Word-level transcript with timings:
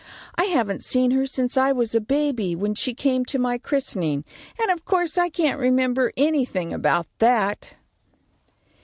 I 0.33 0.45
haven't 0.45 0.81
seen 0.83 1.11
her 1.11 1.27
since 1.27 1.55
I 1.57 1.71
was 1.71 1.93
a 1.93 2.01
baby, 2.01 2.55
when 2.55 2.73
she 2.73 2.95
came 2.95 3.23
to 3.25 3.37
my 3.37 3.59
christening, 3.59 4.25
and 4.59 4.71
of 4.71 4.83
course 4.83 5.15
I 5.15 5.29
can't 5.29 5.59
remember 5.59 6.11
anything 6.17 6.73
about 6.73 7.05
that." 7.19 7.75